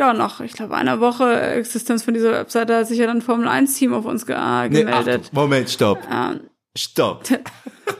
Ja, 0.00 0.14
nach, 0.14 0.40
ich 0.40 0.54
glaube, 0.54 0.74
einer 0.74 0.98
Woche 0.98 1.38
Existenz 1.38 2.02
von 2.02 2.14
dieser 2.14 2.32
Webseite 2.32 2.74
hat 2.74 2.88
sich 2.88 2.98
ja 2.98 3.06
dann 3.06 3.20
Formel 3.20 3.46
1-Team 3.46 3.92
auf 3.92 4.06
uns 4.06 4.24
ge 4.24 4.34
gemeldet. 4.34 5.06
Nee, 5.06 5.28
ach, 5.28 5.32
Moment, 5.32 5.68
stopp. 5.68 5.98
Ähm, 6.10 6.40
stopp. 6.76 7.24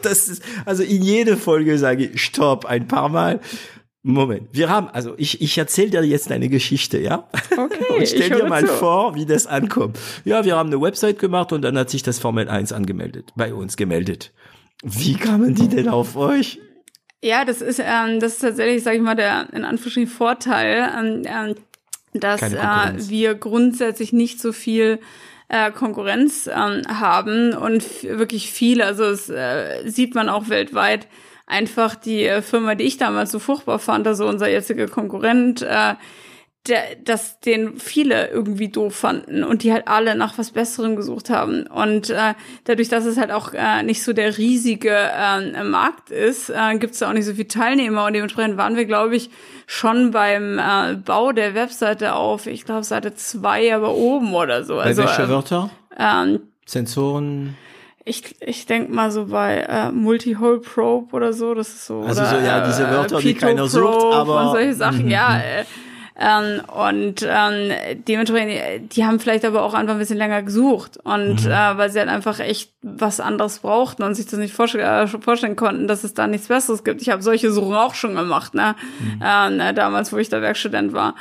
Das 0.03 0.29
ist, 0.29 0.43
also 0.65 0.85
in 0.85 1.03
jede 1.03 1.37
Folge 1.37 1.77
sage 1.77 2.07
ich 2.07 2.23
Stopp 2.23 2.65
ein 2.65 2.87
paar 2.87 3.09
Mal. 3.09 3.41
Moment, 4.03 4.49
wir 4.53 4.69
haben, 4.71 4.89
also 4.89 5.15
ich, 5.19 5.43
ich 5.43 5.59
erzähle 5.59 5.91
dir 5.91 6.05
jetzt 6.05 6.31
eine 6.31 6.49
Geschichte, 6.49 6.99
ja? 6.99 7.29
Okay. 7.51 7.85
Und 7.99 8.07
stell 8.07 8.31
dir 8.31 8.47
mal 8.47 8.65
zu. 8.65 8.73
vor, 8.73 9.17
wie 9.17 9.27
das 9.27 9.49
ankommt. 9.49 9.99
Ja, 10.25 10.45
wir 10.45 10.57
haben 10.57 10.69
eine 10.69 10.81
Website 10.81 11.19
gemacht 11.19 11.53
und 11.53 11.63
dann 11.63 11.77
hat 11.77 11.91
sich 11.91 12.05
das 12.05 12.21
Formel 12.21 12.49
1 12.49 12.73
angemeldet, 12.73 13.33
bei 13.35 13.53
uns 13.53 13.77
gemeldet. 13.77 14.33
Wie 14.85 15.15
kamen 15.15 15.57
die 15.57 15.69
denn 15.69 15.89
auf 15.89 16.17
euch? 16.17 16.61
Ja, 17.21 17.45
das 17.45 17.61
ist, 17.61 17.81
ähm, 17.81 18.21
das 18.21 18.35
ist 18.35 18.43
tatsächlich, 18.43 18.85
sage 18.85 18.99
ich 18.99 19.03
mal, 19.03 19.17
der 19.17 19.53
in 19.53 19.65
Anführungsstrichen 19.65 20.09
Vorteil. 20.09 20.89
Ähm, 20.97 21.23
ähm 21.27 21.55
dass 22.13 22.43
äh, 22.43 23.09
wir 23.09 23.35
grundsätzlich 23.35 24.13
nicht 24.13 24.41
so 24.41 24.53
viel 24.53 24.99
äh, 25.49 25.71
Konkurrenz 25.71 26.49
ähm, 26.49 26.83
haben 26.89 27.55
und 27.55 27.85
wirklich 28.05 28.51
viele, 28.51 28.85
also 28.87 29.05
es 29.05 29.29
äh, 29.29 29.89
sieht 29.89 30.15
man 30.15 30.29
auch 30.29 30.49
weltweit, 30.49 31.07
einfach 31.47 31.97
die 31.97 32.25
äh, 32.25 32.43
Firma, 32.43 32.75
die 32.75 32.85
ich 32.85 32.97
damals 32.97 33.33
so 33.33 33.39
furchtbar 33.39 33.79
fand, 33.79 34.07
also 34.07 34.27
unser 34.29 34.49
jetziger 34.49 34.87
Konkurrent, 34.87 35.63
äh, 35.63 35.95
der, 36.69 36.97
dass 37.03 37.41
den 37.41 37.79
viele 37.79 38.29
irgendwie 38.29 38.69
doof 38.69 38.95
fanden 38.95 39.45
und 39.45 39.63
die 39.63 39.73
halt 39.73 39.89
alle 39.89 40.15
nach 40.15 40.37
was 40.37 40.51
Besserem 40.51 40.95
gesucht 40.95 41.31
haben. 41.31 41.67
Und 41.67 42.11
äh, 42.11 42.35
dadurch, 42.65 42.89
dass 42.89 43.07
es 43.07 43.17
halt 43.17 43.31
auch 43.31 43.55
äh, 43.55 43.83
nicht 43.83 44.03
so 44.03 44.13
der 44.13 44.37
riesige 44.37 44.91
äh, 44.91 45.65
Markt 45.65 46.11
ist, 46.11 46.51
äh, 46.51 46.77
gibt 46.77 46.93
es 46.93 46.99
da 46.99 47.09
auch 47.09 47.15
nicht 47.15 47.25
so 47.25 47.33
viele 47.33 47.49
Teilnehmer 47.49 48.05
und 48.05 48.13
dementsprechend 48.13 48.59
waren 48.59 48.77
wir, 48.77 48.85
glaube 48.85 49.17
ich, 49.17 49.31
schon 49.67 50.11
beim 50.11 50.59
äh, 50.59 50.97
Bau 50.97 51.33
der 51.33 51.55
Webseite 51.55 52.15
auf, 52.15 52.47
ich 52.47 52.67
glaube, 52.67 52.85
Seite 52.85 53.15
zwei, 53.15 53.75
aber 53.75 53.95
oben 53.95 54.35
oder 54.35 54.63
so. 54.63 54.77
Bei 54.77 54.83
also, 54.83 55.05
welche 55.05 55.29
Wörter? 55.31 55.71
Ähm, 55.99 56.41
Sensoren? 56.67 57.57
Ich, 58.05 58.37
ich 58.41 58.67
denk 58.67 58.91
mal 58.91 59.11
so 59.11 59.27
bei 59.27 59.61
äh, 59.61 59.93
Multi-Hole 59.93 60.61
Probe 60.61 61.15
oder 61.17 61.33
so, 61.33 61.55
das 61.55 61.69
ist 61.69 61.87
so. 61.87 62.01
Also 62.01 62.21
oder, 62.21 62.31
so, 62.31 62.37
ja, 62.37 62.67
diese 62.67 62.91
Wörter, 62.91 63.19
äh, 63.19 63.23
die 63.23 63.35
keiner 63.35 63.67
sucht, 63.67 64.15
aber. 64.15 64.43
Und 64.43 64.51
solche 64.53 64.75
Sachen, 64.75 65.05
mhm. 65.05 65.11
ja. 65.11 65.39
Äh, 65.39 65.65
ähm, 66.21 66.61
und 66.67 67.27
ähm, 67.27 67.73
dementsprechend, 68.07 68.95
die 68.95 69.07
haben 69.07 69.19
vielleicht 69.19 69.47
aber 69.47 69.63
auch 69.63 69.73
einfach 69.73 69.95
ein 69.95 69.99
bisschen 69.99 70.19
länger 70.19 70.43
gesucht 70.43 70.99
und 71.03 71.45
mhm. 71.45 71.51
äh, 71.51 71.79
weil 71.79 71.91
sie 71.91 71.99
halt 71.99 72.11
einfach 72.11 72.39
echt 72.41 72.71
was 72.83 73.21
anderes 73.21 73.61
brauchten 73.61 74.03
und 74.03 74.15
sich 74.15 74.27
das 74.27 74.39
nicht 74.39 74.53
vorstellen, 74.55 74.85
äh, 74.85 75.07
vorstellen 75.07 75.57
konnten, 75.57 75.89
dass 75.89 76.05
es 76.05 76.13
da 76.13 76.27
nichts 76.27 76.49
Besseres 76.49 76.85
gibt. 76.85 77.01
Ich 77.01 77.09
habe 77.09 77.23
solche 77.23 77.51
Suchen 77.51 77.75
auch 77.75 77.95
schon 77.95 78.15
gemacht, 78.15 78.55
ne? 78.55 78.77
Mhm. 78.99 79.23
Ähm, 79.25 79.75
damals, 79.75 80.13
wo 80.13 80.19
ich 80.19 80.29
da 80.29 80.43
Werkstudent 80.43 80.93
war. 80.93 81.15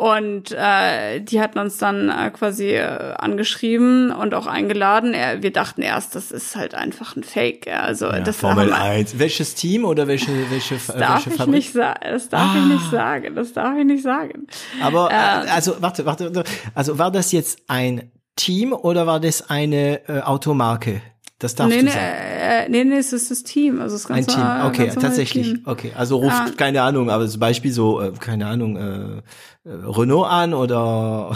Und 0.00 0.52
äh, 0.52 1.20
die 1.20 1.42
hatten 1.42 1.58
uns 1.58 1.76
dann 1.76 2.08
äh, 2.08 2.30
quasi 2.30 2.70
äh, 2.70 3.12
angeschrieben 3.18 4.10
und 4.10 4.32
auch 4.32 4.46
eingeladen. 4.46 5.12
Er, 5.12 5.42
wir 5.42 5.52
dachten 5.52 5.82
erst, 5.82 6.14
das 6.14 6.30
ist 6.30 6.56
halt 6.56 6.74
einfach 6.74 7.16
ein 7.16 7.22
Fake. 7.22 7.66
Also 7.66 8.06
ja, 8.06 8.20
das 8.20 8.38
Formel 8.38 8.72
1. 8.72 9.18
Welches 9.18 9.56
Team 9.56 9.84
oder 9.84 10.08
welche 10.08 10.50
welche 10.50 10.76
das 10.76 10.86
darf 10.86 11.26
welche 11.26 11.42
ich 11.42 11.48
nicht 11.48 11.76
Das 11.76 12.30
darf 12.30 12.48
ah. 12.48 12.56
ich 12.56 12.64
nicht 12.64 12.90
sagen. 12.90 13.34
Das 13.34 13.52
darf 13.52 13.76
ich 13.76 13.84
nicht 13.84 14.02
sagen. 14.02 14.46
Aber 14.82 15.10
äh, 15.10 15.14
ähm. 15.14 15.48
also 15.54 15.76
warte, 15.80 16.06
warte, 16.06 16.44
also 16.74 16.98
war 16.98 17.10
das 17.10 17.30
jetzt 17.32 17.58
ein 17.68 18.10
Team 18.36 18.72
oder 18.72 19.06
war 19.06 19.20
das 19.20 19.50
eine 19.50 20.08
äh, 20.08 20.22
Automarke? 20.22 21.02
Das 21.40 21.54
darfst 21.54 21.74
nee, 21.74 21.80
du 21.80 21.86
nee, 21.86 21.90
sagen. 21.90 22.04
Äh, 22.04 22.68
nee, 22.68 22.84
nee, 22.84 22.98
es 22.98 23.14
ist 23.14 23.30
das 23.30 23.42
Team. 23.42 23.80
Also 23.80 23.96
es 23.96 24.02
ist 24.02 24.08
ganz 24.08 24.28
Ein 24.28 24.34
Team, 24.34 24.66
okay, 24.66 24.92
tatsächlich. 24.94 25.46
Team. 25.46 25.62
Okay, 25.64 25.90
also 25.96 26.18
ruft, 26.18 26.36
ah. 26.36 26.50
keine 26.54 26.82
Ahnung, 26.82 27.08
aber 27.08 27.26
zum 27.26 27.40
Beispiel 27.40 27.72
so, 27.72 27.98
äh, 27.98 28.12
keine 28.12 28.46
Ahnung, 28.46 28.76
äh, 28.76 29.68
äh 29.68 29.74
Renault 29.86 30.28
an 30.28 30.52
oder 30.52 31.34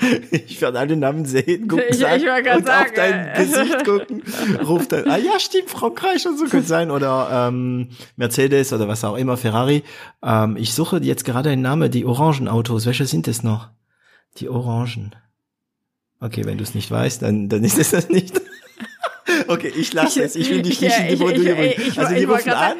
ich 0.32 0.60
werde 0.60 0.80
alle 0.80 0.96
Namen 0.96 1.26
sehen, 1.26 1.68
gucken, 1.68 1.84
ich, 1.90 1.98
sagen, 1.98 2.24
ich 2.24 2.56
und 2.56 2.66
sagen, 2.66 2.88
auf 2.88 2.92
dein 2.92 3.34
Gesicht 3.34 3.84
gucken, 3.84 4.22
ruft 4.66 4.90
dann, 4.90 5.08
ah 5.08 5.16
ja, 5.16 5.38
stimmt, 5.38 5.70
Frankreich 5.70 6.26
und 6.26 6.36
so 6.36 6.46
könnte 6.46 6.66
sein, 6.66 6.90
oder 6.90 7.28
ähm, 7.32 7.90
Mercedes 8.16 8.72
oder 8.72 8.88
was 8.88 9.04
auch 9.04 9.16
immer, 9.16 9.36
Ferrari. 9.36 9.84
Ähm, 10.24 10.56
ich 10.56 10.74
suche 10.74 10.98
jetzt 10.98 11.24
gerade 11.24 11.50
einen 11.50 11.62
Namen, 11.62 11.88
die 11.88 12.04
orangen 12.04 12.48
Autos, 12.48 12.84
welche 12.84 13.06
sind 13.06 13.28
es 13.28 13.44
noch? 13.44 13.68
Die 14.38 14.48
Orangen. 14.48 15.14
Okay, 16.20 16.44
wenn 16.44 16.58
du 16.58 16.64
es 16.64 16.74
nicht 16.74 16.90
weißt, 16.90 17.22
dann, 17.22 17.48
dann 17.48 17.64
ist 17.64 17.78
es 17.78 17.90
das 17.90 18.08
nicht. 18.08 18.40
Okay, 19.46 19.70
ich 19.76 19.92
lasse 19.92 20.22
es. 20.22 20.36
Ich 20.36 20.50
will 20.50 20.62
dich 20.62 20.80
nicht 20.80 20.96
ja, 20.96 21.04
in 21.04 21.08
die 21.08 21.22
Bredouille 21.22 21.54
bringen. 21.54 21.98
Also 21.98 22.14
die 22.14 22.24
rufen 22.24 22.50
an. 22.50 22.76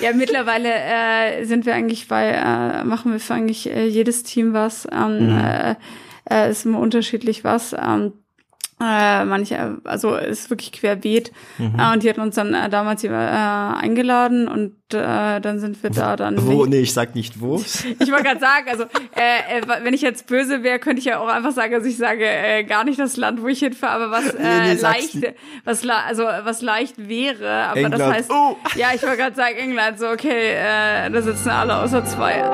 Ja, 0.00 0.12
mittlerweile 0.12 0.68
äh, 0.68 1.44
sind 1.44 1.64
wir 1.64 1.74
eigentlich 1.74 2.08
bei, 2.08 2.28
äh, 2.30 2.84
machen 2.84 3.12
wir 3.12 3.20
für 3.20 3.34
eigentlich 3.34 3.70
äh, 3.70 3.86
jedes 3.86 4.24
Team 4.24 4.52
was. 4.52 4.86
Ähm, 4.92 5.30
mhm. 5.30 5.38
äh, 5.38 5.74
äh, 6.28 6.50
ist 6.50 6.66
immer 6.66 6.80
unterschiedlich 6.80 7.44
was. 7.44 7.72
Ähm, 7.72 8.12
äh, 8.82 9.24
manche, 9.24 9.78
also 9.84 10.16
ist 10.16 10.50
wirklich 10.50 10.72
querbeet. 10.72 11.30
Mhm. 11.58 11.78
Äh, 11.78 11.92
und 11.92 12.02
die 12.02 12.10
hatten 12.10 12.20
uns 12.20 12.34
dann 12.34 12.52
äh, 12.52 12.68
damals 12.68 13.04
äh, 13.04 13.08
eingeladen 13.10 14.48
und 14.48 14.72
äh, 14.92 15.40
dann 15.40 15.60
sind 15.60 15.82
wir 15.82 15.90
da 15.90 16.16
dann. 16.16 16.44
Wo? 16.46 16.66
Nee, 16.66 16.80
ich 16.80 16.92
sag 16.92 17.14
nicht 17.14 17.40
wo. 17.40 17.56
ich 17.98 18.10
wollte 18.10 18.24
gerade 18.24 18.40
sagen, 18.40 18.68
also 18.68 18.84
äh, 18.84 19.62
wenn 19.82 19.94
ich 19.94 20.02
jetzt 20.02 20.26
böse 20.26 20.62
wäre, 20.62 20.78
könnte 20.78 20.98
ich 20.98 21.04
ja 21.04 21.20
auch 21.20 21.28
einfach 21.28 21.52
sagen, 21.52 21.74
also 21.74 21.86
ich 21.86 21.96
sage 21.96 22.64
gar 22.66 22.84
nicht 22.84 22.98
das 22.98 23.16
Land, 23.16 23.40
wo 23.42 23.48
ich 23.48 23.60
hinfahre, 23.60 24.04
aber 24.04 24.10
was 24.10 24.34
nee, 24.38 24.74
nee, 24.74 24.80
leicht, 24.80 25.18
was 25.64 25.86
also 25.88 26.24
was 26.24 26.62
leicht 26.62 27.08
wäre, 27.08 27.50
aber 27.50 27.76
England. 27.76 27.98
das 27.98 28.12
heißt, 28.12 28.30
oh. 28.32 28.56
ja, 28.74 28.88
ich 28.94 29.02
wollte 29.02 29.16
gerade 29.16 29.36
sagen 29.36 29.56
England, 29.56 29.98
so 29.98 30.08
okay, 30.08 30.54
da 31.12 31.22
sitzen 31.22 31.50
alle 31.50 31.76
außer 31.76 32.04
zwei. 32.04 32.50